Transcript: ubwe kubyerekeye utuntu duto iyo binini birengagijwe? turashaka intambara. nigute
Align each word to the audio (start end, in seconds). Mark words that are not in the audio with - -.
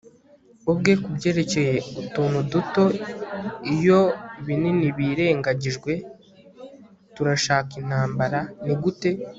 ubwe 0.71 0.93
kubyerekeye 1.03 1.75
utuntu 2.01 2.37
duto 2.51 2.83
iyo 3.75 4.01
binini 4.45 4.87
birengagijwe? 4.97 5.91
turashaka 7.15 7.71
intambara. 7.81 8.39
nigute 8.65 9.09